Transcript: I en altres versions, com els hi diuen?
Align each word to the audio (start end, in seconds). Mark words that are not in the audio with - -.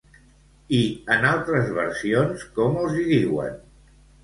I 0.77 0.79
en 1.17 1.27
altres 1.33 1.69
versions, 1.77 2.47
com 2.59 2.83
els 2.83 2.99
hi 2.99 3.07
diuen? 3.13 3.65